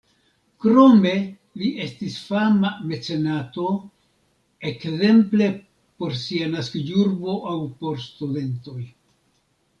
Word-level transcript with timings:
Krome 0.63 1.09
li 1.61 1.67
estis 1.83 2.15
fama 2.29 2.71
mecenato, 2.93 3.67
ekzemple 4.71 5.51
por 6.01 6.17
sia 6.23 6.51
naskiĝurbo 6.57 7.39
aŭ 7.55 7.61
por 7.85 8.03
studentoj. 8.09 8.81